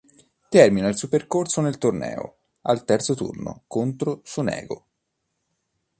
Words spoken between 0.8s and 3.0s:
il suo percorso nel torneo al